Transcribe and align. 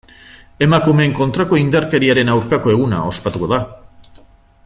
Emakumeen 0.67 1.13
kontrako 1.19 1.59
indarkeriaren 1.63 2.33
aurkako 2.37 2.73
eguna 2.77 3.05
ospatuko 3.13 3.53
da. 3.55 3.61